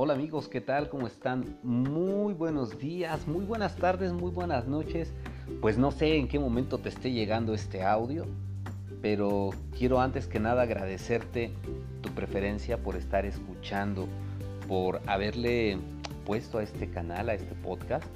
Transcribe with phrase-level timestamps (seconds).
[0.00, 0.88] Hola amigos, ¿qué tal?
[0.88, 1.58] ¿Cómo están?
[1.64, 5.12] Muy buenos días, muy buenas tardes, muy buenas noches.
[5.60, 8.24] Pues no sé en qué momento te esté llegando este audio,
[9.02, 11.50] pero quiero antes que nada agradecerte
[12.00, 14.06] tu preferencia por estar escuchando,
[14.68, 15.78] por haberle
[16.24, 18.06] puesto a este canal, a este podcast,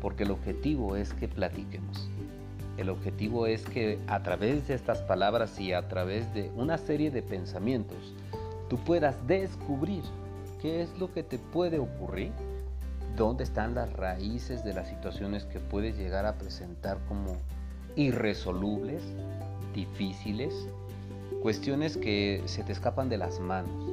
[0.00, 2.08] porque el objetivo es que platiquemos.
[2.78, 7.10] El objetivo es que a través de estas palabras y a través de una serie
[7.10, 8.14] de pensamientos,
[8.70, 10.02] tú puedas descubrir
[10.66, 12.32] qué es lo que te puede ocurrir,
[13.16, 17.36] dónde están las raíces de las situaciones que puedes llegar a presentar como
[17.94, 19.00] irresolubles,
[19.72, 20.52] difíciles,
[21.40, 23.92] cuestiones que se te escapan de las manos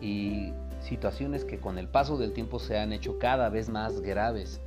[0.00, 4.60] y situaciones que con el paso del tiempo se han hecho cada vez más graves.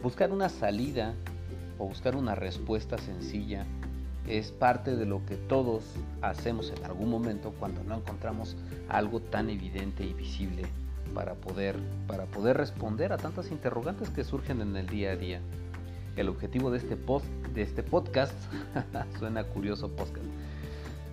[0.00, 1.16] Buscar una salida
[1.78, 3.66] o buscar una respuesta sencilla
[4.28, 5.84] es parte de lo que todos
[6.22, 8.56] hacemos en algún momento cuando no encontramos
[8.88, 10.62] algo tan evidente y visible
[11.14, 15.40] para poder, para poder responder a tantas interrogantes que surgen en el día a día.
[16.16, 18.34] El objetivo de este, post, de este podcast,
[19.18, 20.26] suena curioso podcast,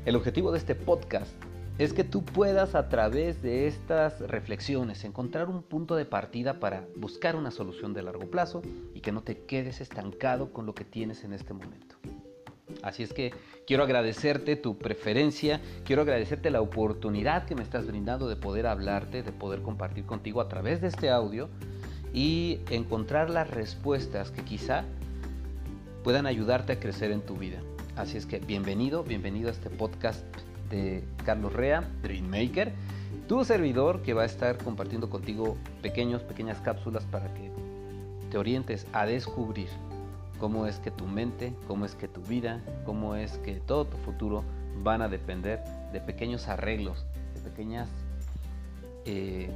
[0.06, 1.32] el objetivo de este podcast
[1.78, 6.86] es que tú puedas a través de estas reflexiones encontrar un punto de partida para
[6.96, 8.62] buscar una solución de largo plazo
[8.94, 11.96] y que no te quedes estancado con lo que tienes en este momento.
[12.84, 13.34] Así es que
[13.66, 19.24] quiero agradecerte tu preferencia, quiero agradecerte la oportunidad que me estás brindando de poder hablarte,
[19.24, 21.50] de poder compartir contigo a través de este audio
[22.14, 24.84] y encontrar las respuestas que quizá
[26.04, 27.60] puedan ayudarte a crecer en tu vida.
[27.96, 30.24] Así es que bienvenido, bienvenido a este podcast
[30.70, 32.72] de Carlos Rea, Dreammaker,
[33.28, 37.52] tu servidor que va a estar compartiendo contigo pequeños, pequeñas cápsulas para que
[38.30, 39.68] te orientes a descubrir
[40.42, 43.96] cómo es que tu mente, cómo es que tu vida, cómo es que todo tu
[43.98, 44.44] futuro
[44.84, 47.88] van a depender de pequeños arreglos, de pequeñas
[49.06, 49.52] eh,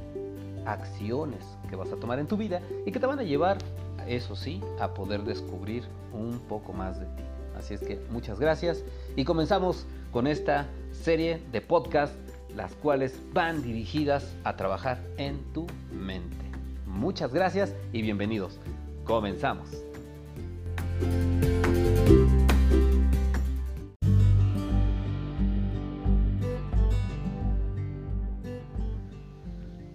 [0.64, 3.58] acciones que vas a tomar en tu vida y que te van a llevar,
[4.06, 5.82] eso sí, a poder descubrir
[6.12, 7.24] un poco más de ti.
[7.58, 8.84] Así es que muchas gracias
[9.16, 12.16] y comenzamos con esta serie de podcasts,
[12.54, 16.46] las cuales van dirigidas a trabajar en tu mente.
[16.86, 18.60] Muchas gracias y bienvenidos.
[19.04, 19.85] Comenzamos.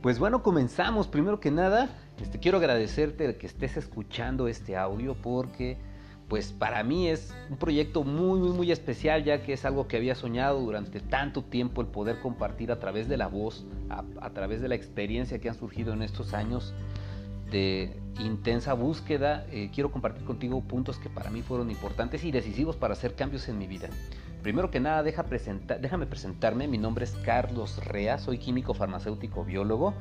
[0.02, 1.08] Pues bueno, comenzamos.
[1.08, 1.90] Primero que nada,
[2.20, 5.78] este, quiero agradecerte que estés escuchando este audio porque
[6.28, 9.98] pues para mí es un proyecto muy, muy, muy especial ya que es algo que
[9.98, 14.62] había soñado durante tanto tiempo el poder compartir a través de la voz, a través
[14.62, 16.74] de la experiencia que han surgido en estos años
[17.52, 22.76] de intensa búsqueda, eh, quiero compartir contigo puntos que para mí fueron importantes y decisivos
[22.76, 23.90] para hacer cambios en mi vida.
[24.42, 26.68] Primero que nada, deja déjame presentarme.
[26.68, 29.94] Mi nombre es Carlos Rea, soy químico farmacéutico biólogo.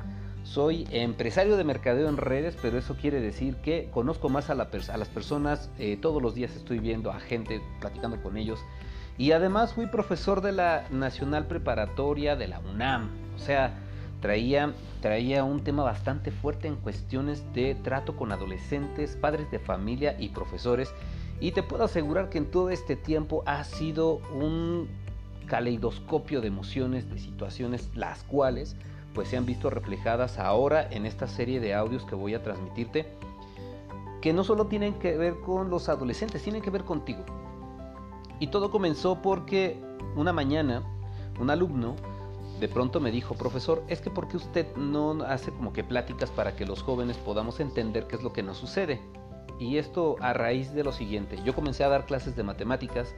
[0.43, 4.97] Soy empresario de mercadeo en redes, pero eso quiere decir que conozco más a, a
[4.97, 5.69] las personas.
[5.77, 8.59] Eh, todos los días estoy viendo a gente, platicando con ellos.
[9.19, 13.11] Y además fui profesor de la Nacional Preparatoria de la UNAM.
[13.35, 13.75] O sea,
[14.21, 20.15] traía, traía un tema bastante fuerte en cuestiones de trato con adolescentes, padres de familia
[20.17, 20.93] y profesores.
[21.39, 24.87] Y te puedo asegurar que en todo este tiempo ha sido un
[25.47, 28.75] caleidoscopio de emociones, de situaciones, las cuales
[29.13, 33.07] pues se han visto reflejadas ahora en esta serie de audios que voy a transmitirte,
[34.21, 37.25] que no solo tienen que ver con los adolescentes, tienen que ver contigo.
[38.39, 39.77] Y todo comenzó porque
[40.15, 40.83] una mañana
[41.39, 41.95] un alumno
[42.61, 46.55] de pronto me dijo, profesor, es que porque usted no hace como que pláticas para
[46.55, 49.01] que los jóvenes podamos entender qué es lo que nos sucede?
[49.59, 53.15] Y esto a raíz de lo siguiente, yo comencé a dar clases de matemáticas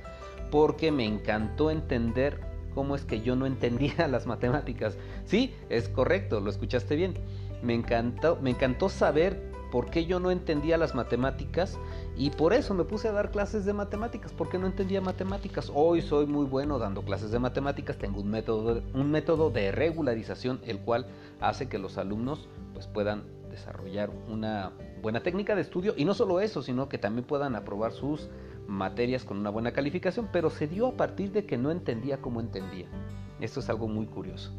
[0.50, 2.40] porque me encantó entender
[2.74, 4.98] cómo es que yo no entendía las matemáticas.
[5.26, 7.14] Sí, es correcto, lo escuchaste bien.
[7.62, 11.80] Me encantó, me encantó saber por qué yo no entendía las matemáticas
[12.16, 15.72] y por eso me puse a dar clases de matemáticas, porque no entendía matemáticas.
[15.74, 20.62] Hoy soy muy bueno dando clases de matemáticas, tengo un método, un método de regularización
[20.68, 21.08] el cual
[21.42, 26.40] hace que los alumnos pues, puedan desarrollar una buena técnica de estudio y no solo
[26.40, 28.30] eso, sino que también puedan aprobar sus
[28.68, 32.42] materias con una buena calificación, pero se dio a partir de que no entendía cómo
[32.42, 32.86] entendía.
[33.40, 34.52] Esto es algo muy curioso.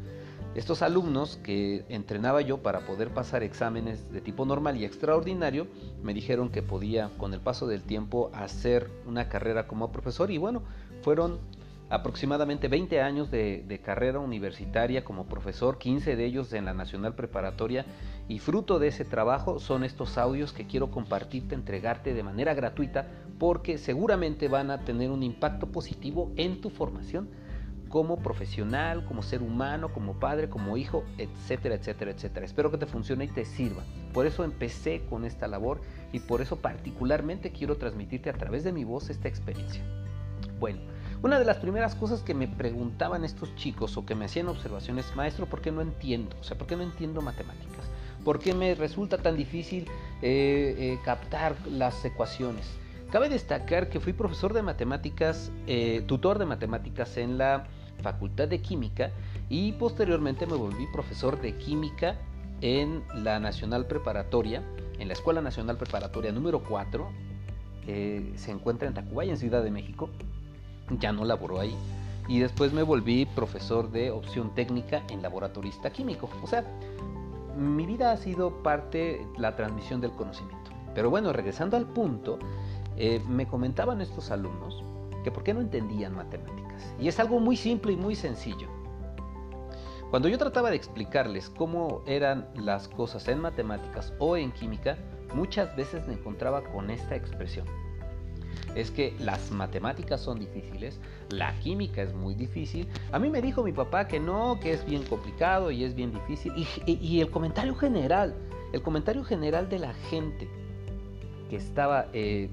[0.55, 5.67] Estos alumnos que entrenaba yo para poder pasar exámenes de tipo normal y extraordinario,
[6.01, 10.31] me dijeron que podía con el paso del tiempo hacer una carrera como profesor.
[10.31, 10.63] Y bueno,
[11.01, 11.39] fueron
[11.89, 17.85] aproximadamente 20 años de, carrera universitaria como profesor, 15 de ellos en la Nacional Preparatoria.
[18.29, 23.09] Y fruto de ese trabajo son estos audios que quiero compartirte, entregarte de manera gratuita
[23.39, 27.27] porque seguramente van a tener un impacto positivo en tu formación
[27.95, 32.45] como profesional, como ser humano, como padre, como hijo, etcétera, etcétera, etcétera.
[32.45, 33.83] Espero que te funcione y te sirva.
[34.11, 35.79] Por eso empecé con esta labor
[36.11, 39.81] y por eso particularmente quiero transmitirte a través de mi voz esta experiencia.
[40.59, 40.81] Bueno,
[41.23, 45.15] una de las primeras cosas que me preguntaban estos chicos o que me hacían observaciones,
[45.15, 46.35] maestro, ¿por qué no entiendo?
[46.41, 47.85] O sea, ¿por qué no entiendo matemáticas?
[48.25, 49.85] ¿Por qué me resulta tan difícil
[50.21, 52.67] eh, eh, captar las ecuaciones?
[53.09, 57.67] Cabe destacar que fui profesor de matemáticas, eh, tutor de matemáticas en la
[58.01, 59.11] Facultad de Química
[59.49, 62.17] y posteriormente me volví profesor de Química
[62.61, 64.63] en la Nacional Preparatoria,
[64.99, 67.07] en la Escuela Nacional Preparatoria número 4,
[67.85, 70.09] se encuentra en Tacubaya, en Ciudad de México,
[70.99, 71.75] ya no laboró ahí,
[72.27, 76.65] y después me volví profesor de opción técnica en laboratorista químico, o sea,
[77.57, 80.71] mi vida ha sido parte la transmisión del conocimiento.
[80.93, 82.39] Pero bueno, regresando al punto,
[82.97, 84.83] eh, me comentaban estos alumnos
[85.25, 86.93] que por qué no entendían matemáticas.
[86.99, 88.69] Y es algo muy simple y muy sencillo.
[90.11, 94.97] Cuando yo trataba de explicarles cómo eran las cosas en matemáticas o en química,
[95.33, 97.65] muchas veces me encontraba con esta expresión
[98.75, 100.99] es que las matemáticas son difíciles,
[101.29, 102.87] la química es muy difícil.
[103.11, 106.11] A mí me dijo mi papá que no, que es bien complicado y es bien
[106.11, 106.51] difícil.
[106.85, 108.35] Y, el comentario general,
[108.73, 110.49] el comentario general de la gente
[111.49, 112.49] que estaba eh,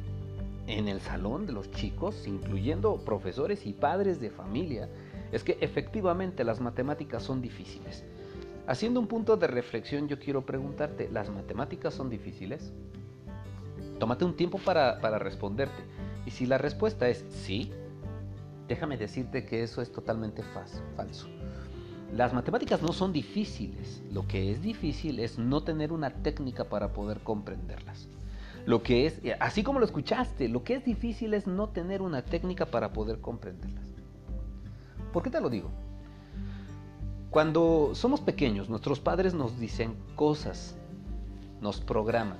[0.67, 4.89] en el salón de los chicos, incluyendo profesores y padres de familia,
[5.33, 8.05] es que efectivamente las matemáticas son difíciles.
[8.67, 12.73] Haciendo un punto de reflexión, yo quiero preguntarte, ¿las matemáticas son difíciles?
[13.99, 15.83] Tómate un tiempo para, para responderte.
[16.27, 17.73] Y si la respuesta es sí,
[18.69, 20.43] déjame decirte que eso es totalmente
[20.97, 21.27] falso.
[22.15, 24.03] Las matemáticas no son difíciles.
[24.13, 28.09] Lo que es difícil es no tener una técnica para poder comprenderlas.
[28.65, 32.23] Lo que es, así como lo escuchaste, lo que es difícil es no tener una
[32.23, 33.89] técnica para poder comprenderlas.
[35.13, 35.71] ¿Por qué te lo digo?
[37.31, 40.77] Cuando somos pequeños, nuestros padres nos dicen cosas,
[41.61, 42.39] nos programan.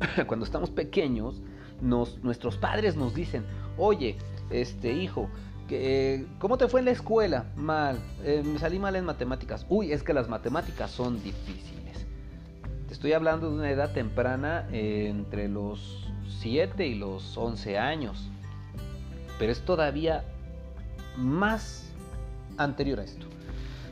[0.26, 1.42] Cuando estamos pequeños,
[1.80, 3.44] nuestros padres nos dicen,
[3.76, 4.16] oye,
[4.50, 5.28] este hijo,
[6.38, 7.46] ¿cómo te fue en la escuela?
[7.56, 9.66] Mal, eh, me salí mal en matemáticas.
[9.68, 12.06] Uy, es que las matemáticas son difíciles.
[12.88, 18.30] Te estoy hablando de una edad temprana entre los 7 y los 11 años.
[19.38, 20.24] Pero es todavía
[21.14, 21.92] más
[22.56, 23.26] anterior a esto.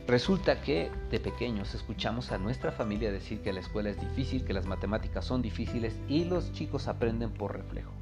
[0.09, 4.55] Resulta que de pequeños escuchamos a nuestra familia decir que la escuela es difícil, que
[4.55, 7.93] las matemáticas son difíciles y los chicos aprenden por reflejo.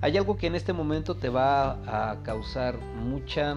[0.00, 1.72] Hay algo que en este momento te va
[2.10, 3.56] a causar mucha,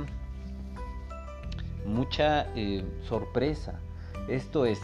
[1.85, 3.79] mucha eh, sorpresa.
[4.27, 4.79] Esto es,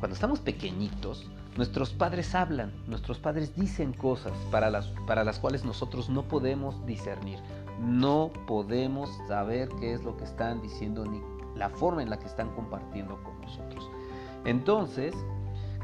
[0.00, 1.26] cuando estamos pequeñitos,
[1.56, 6.84] nuestros padres hablan, nuestros padres dicen cosas para las, para las cuales nosotros no podemos
[6.86, 7.38] discernir.
[7.78, 11.20] No podemos saber qué es lo que están diciendo ni
[11.54, 13.90] la forma en la que están compartiendo con nosotros.
[14.46, 15.14] Entonces,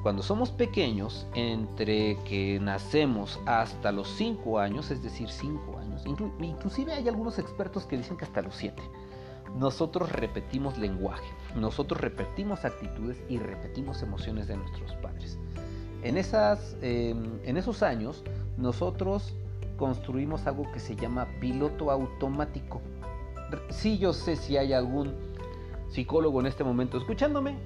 [0.02, 6.04] cuando somos pequeños, entre que nacemos hasta los 5 años, es decir, 5 años,
[6.40, 8.82] inclusive hay algunos expertos que dicen que hasta los 7,
[9.54, 15.38] nosotros repetimos lenguaje, nosotros repetimos actitudes y repetimos emociones de nuestros padres.
[16.02, 18.22] En, esas, em, en esos años,
[18.56, 19.34] nosotros
[19.76, 22.80] construimos algo que se llama piloto automático.
[23.70, 25.14] Sí, yo sé si hay algún
[25.88, 27.56] psicólogo en este momento escuchándome,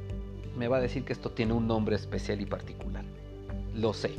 [0.56, 3.04] me va a decir que esto tiene un nombre especial y particular.
[3.74, 4.12] Lo sé.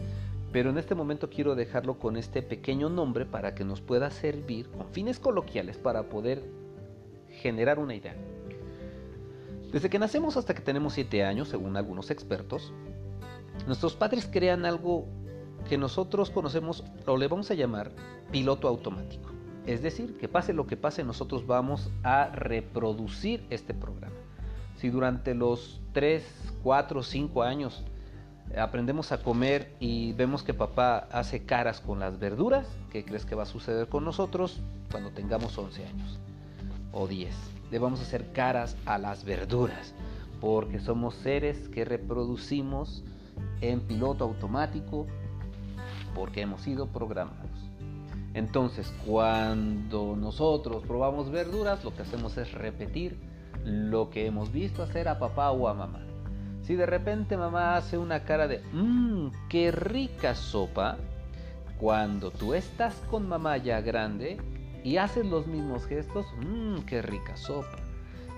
[0.51, 4.69] Pero en este momento quiero dejarlo con este pequeño nombre para que nos pueda servir
[4.69, 6.43] con fines coloquiales para poder
[7.41, 8.15] generar una idea.
[9.71, 12.74] Desde que nacemos hasta que tenemos 7 años, según algunos expertos,
[13.67, 15.05] nuestros padres crean algo
[15.69, 17.91] que nosotros conocemos o le vamos a llamar
[18.31, 19.29] piloto automático.
[19.65, 24.15] Es decir, que pase lo que pase, nosotros vamos a reproducir este programa.
[24.77, 26.24] Si durante los 3,
[26.63, 27.83] 4, 5 años
[28.57, 33.36] aprendemos a comer y vemos que papá hace caras con las verduras, ¿qué crees que
[33.36, 36.19] va a suceder con nosotros cuando tengamos 11 años
[36.91, 37.33] o 10?
[37.71, 39.93] Le vamos a hacer caras a las verduras,
[40.39, 43.03] porque somos seres que reproducimos
[43.62, 45.07] en piloto automático,
[46.13, 47.50] porque hemos sido programados.
[48.33, 53.17] Entonces, cuando nosotros probamos verduras, lo que hacemos es repetir
[53.65, 56.01] lo que hemos visto hacer a papá o a mamá.
[56.63, 60.98] Si de repente mamá hace una cara de, mmm, qué rica sopa,
[61.77, 64.38] cuando tú estás con mamá ya grande
[64.83, 67.77] y haces los mismos gestos, mmm, qué rica sopa.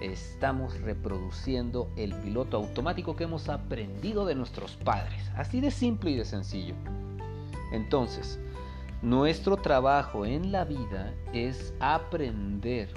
[0.02, 5.30] Estamos reproduciendo el piloto automático que hemos aprendido de nuestros padres.
[5.36, 6.76] Así de simple y de sencillo.
[7.72, 8.40] Entonces,
[9.02, 12.90] nuestro trabajo en la vida es aprender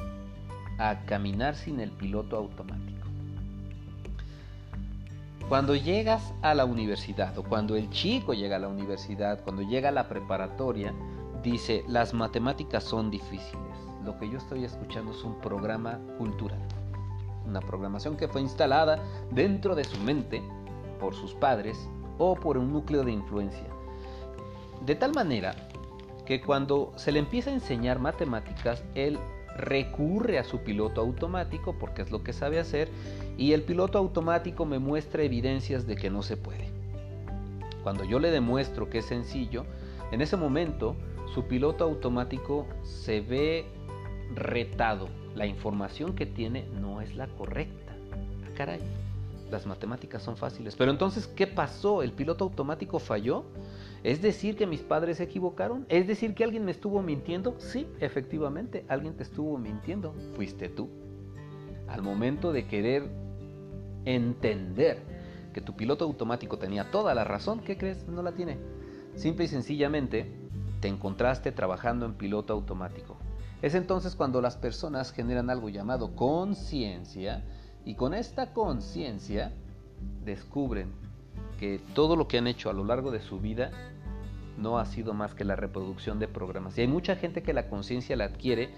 [0.78, 3.06] a caminar sin el piloto automático.
[5.48, 9.90] Cuando llegas a la universidad o cuando el chico llega a la universidad, cuando llega
[9.90, 10.92] a la preparatoria,
[11.42, 13.62] dice, las matemáticas son difíciles.
[14.04, 16.60] Lo que yo estoy escuchando es un programa cultural,
[17.44, 20.42] una programación que fue instalada dentro de su mente
[21.00, 21.88] por sus padres
[22.18, 23.66] o por un núcleo de influencia.
[24.84, 25.54] De tal manera
[26.24, 29.18] que cuando se le empieza a enseñar matemáticas, él
[29.56, 32.90] recurre a su piloto automático porque es lo que sabe hacer
[33.38, 36.68] y el piloto automático me muestra evidencias de que no se puede.
[37.82, 39.64] Cuando yo le demuestro que es sencillo,
[40.10, 40.96] en ese momento
[41.34, 43.66] su piloto automático se ve
[44.34, 45.08] retado.
[45.34, 47.94] La información que tiene no es la correcta.
[48.12, 48.80] Ah, caray,
[49.50, 50.76] las matemáticas son fáciles.
[50.76, 52.02] Pero entonces, ¿qué pasó?
[52.02, 53.44] ¿El piloto automático falló?
[54.02, 55.84] ¿Es decir que mis padres se equivocaron?
[55.88, 57.54] ¿Es decir que alguien me estuvo mintiendo?
[57.58, 60.14] Sí, efectivamente, alguien te estuvo mintiendo.
[60.34, 60.88] Fuiste tú.
[61.88, 63.08] Al momento de querer
[64.04, 65.02] entender
[65.52, 68.06] que tu piloto automático tenía toda la razón, ¿qué crees?
[68.08, 68.58] No la tiene.
[69.14, 70.45] Simple y sencillamente
[70.80, 73.16] te encontraste trabajando en piloto automático.
[73.62, 77.44] Es entonces cuando las personas generan algo llamado conciencia
[77.84, 79.52] y con esta conciencia
[80.24, 80.92] descubren
[81.58, 83.70] que todo lo que han hecho a lo largo de su vida
[84.58, 86.76] no ha sido más que la reproducción de programas.
[86.76, 88.70] Y hay mucha gente que la conciencia la adquiere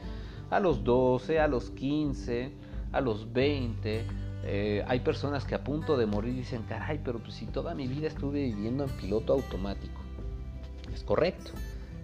[0.51, 2.53] a los 12, a los 15,
[2.93, 4.05] a los 20.
[4.45, 7.87] Eh, hay personas que a punto de morir dicen, caray, pero pues si toda mi
[7.87, 10.01] vida estuve viviendo en piloto automático.
[10.93, 11.53] Es correcto.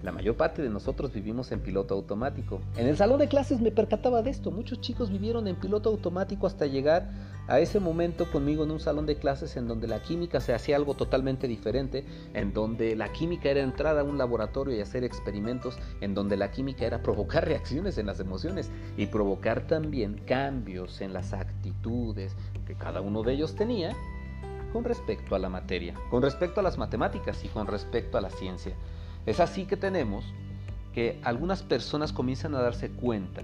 [0.04, 2.60] La mayor parte de nosotros vivimos en piloto automático.
[2.76, 4.50] En el salón de clases me percataba de esto.
[4.50, 7.08] Muchos chicos vivieron en piloto automático hasta llegar
[7.48, 10.76] a ese momento conmigo en un salón de clases en donde la química se hacía
[10.76, 15.78] algo totalmente diferente, en donde la química era entrar a un laboratorio y hacer experimentos,
[16.02, 21.14] en donde la química era provocar reacciones en las emociones y provocar también cambios en
[21.14, 23.96] las actitudes que cada uno de ellos tenía
[24.70, 28.28] con respecto a la materia, con respecto a las matemáticas y con respecto a la
[28.28, 28.74] ciencia.
[29.26, 30.24] Es así que tenemos
[30.92, 33.42] que algunas personas comienzan a darse cuenta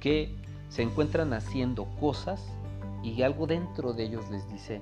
[0.00, 0.34] que
[0.68, 2.44] se encuentran haciendo cosas
[3.02, 4.80] y algo dentro de ellos les dice,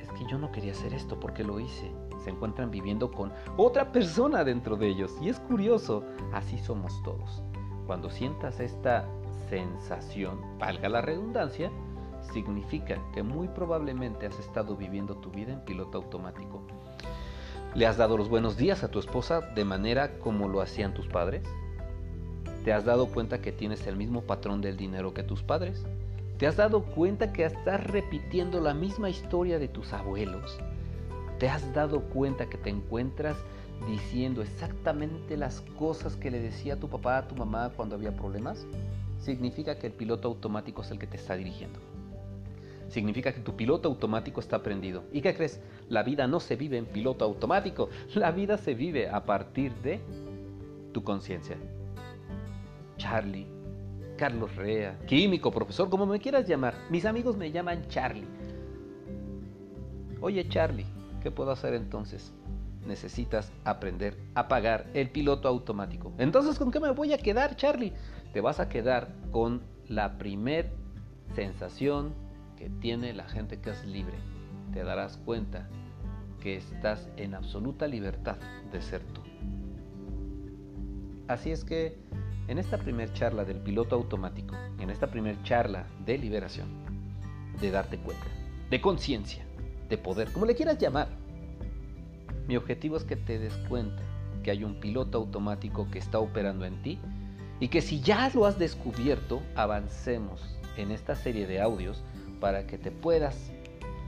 [0.00, 1.90] es que yo no quería hacer esto porque lo hice.
[2.24, 5.12] Se encuentran viviendo con otra persona dentro de ellos.
[5.20, 7.42] Y es curioso, así somos todos.
[7.86, 9.08] Cuando sientas esta
[9.48, 11.70] sensación, valga la redundancia,
[12.32, 16.62] significa que muy probablemente has estado viviendo tu vida en piloto automático.
[17.74, 21.06] ¿Le has dado los buenos días a tu esposa de manera como lo hacían tus
[21.06, 21.42] padres?
[22.66, 25.82] ¿Te has dado cuenta que tienes el mismo patrón del dinero que tus padres?
[26.36, 30.58] ¿Te has dado cuenta que estás repitiendo la misma historia de tus abuelos?
[31.38, 33.38] ¿Te has dado cuenta que te encuentras
[33.88, 38.66] diciendo exactamente las cosas que le decía tu papá a tu mamá cuando había problemas?
[39.18, 41.80] Significa que el piloto automático es el que te está dirigiendo
[42.92, 45.04] significa que tu piloto automático está prendido.
[45.12, 45.60] ¿Y qué crees?
[45.88, 50.00] La vida no se vive en piloto automático, la vida se vive a partir de
[50.92, 51.56] tu conciencia.
[52.98, 53.46] Charlie,
[54.18, 58.28] Carlos Rea, químico, profesor, como me quieras llamar, mis amigos me llaman Charlie.
[60.20, 60.86] Oye Charlie,
[61.22, 62.34] ¿qué puedo hacer entonces?
[62.86, 66.12] Necesitas aprender a pagar el piloto automático.
[66.18, 67.92] Entonces, ¿con qué me voy a quedar, Charlie?
[68.34, 70.70] Te vas a quedar con la primer
[71.34, 72.21] sensación
[72.70, 74.18] tiene la gente que es libre,
[74.72, 75.68] te darás cuenta
[76.40, 78.36] que estás en absoluta libertad
[78.72, 79.20] de ser tú.
[81.28, 81.96] Así es que
[82.48, 86.68] en esta primer charla del piloto automático, en esta primer charla de liberación,
[87.60, 88.26] de darte cuenta,
[88.70, 89.44] de conciencia,
[89.88, 91.08] de poder, como le quieras llamar,
[92.48, 94.02] mi objetivo es que te des cuenta
[94.42, 96.98] que hay un piloto automático que está operando en ti
[97.60, 100.42] y que si ya lo has descubierto, avancemos
[100.76, 102.02] en esta serie de audios
[102.42, 103.52] para que te puedas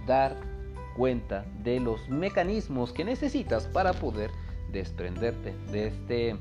[0.08, 0.34] dar
[0.96, 4.32] cuenta de los mecanismos que necesitas para poder
[4.72, 6.36] desprenderte de este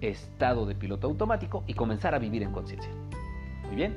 [0.00, 2.90] estado de piloto automático y comenzar a vivir en conciencia.
[3.66, 3.94] Muy bien,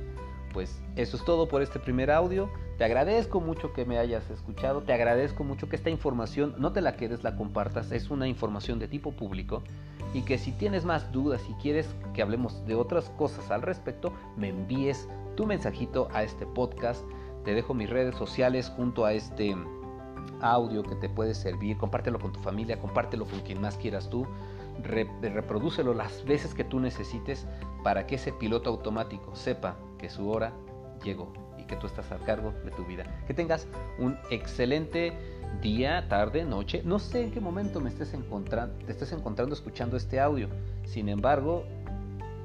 [0.53, 2.49] pues eso es todo por este primer audio.
[2.77, 6.81] Te agradezco mucho que me hayas escuchado, te agradezco mucho que esta información no te
[6.81, 9.63] la quedes, la compartas, es una información de tipo público
[10.13, 14.11] y que si tienes más dudas y quieres que hablemos de otras cosas al respecto,
[14.35, 15.07] me envíes
[15.41, 17.03] tu mensajito a este podcast.
[17.43, 19.57] Te dejo mis redes sociales junto a este
[20.39, 21.77] audio que te puede servir.
[21.77, 24.27] Compártelo con tu familia, compártelo con quien más quieras tú.
[24.83, 27.47] reprodúcelo las veces que tú necesites
[27.83, 30.53] para que ese piloto automático sepa que su hora
[31.03, 33.05] llegó y que tú estás al cargo de tu vida.
[33.25, 33.67] Que tengas
[33.97, 35.13] un excelente
[35.59, 36.83] día, tarde, noche.
[36.85, 40.49] No sé en qué momento me estés encontrando, te estés encontrando escuchando este audio.
[40.83, 41.63] Sin embargo,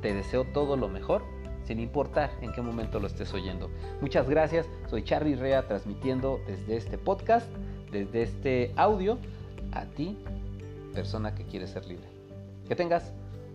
[0.00, 1.35] te deseo todo lo mejor
[1.66, 3.70] sin importar en qué momento lo estés oyendo.
[4.00, 7.46] Muchas gracias, soy Charlie Rea transmitiendo desde este podcast,
[7.90, 9.18] desde este audio,
[9.72, 10.16] a ti,
[10.94, 12.06] persona que quiere ser libre.
[12.68, 13.12] Que tengas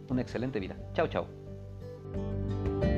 [0.10, 0.76] una excelente vida.
[0.94, 2.91] Chao, chao.